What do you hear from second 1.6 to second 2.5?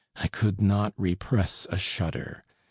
a shudder.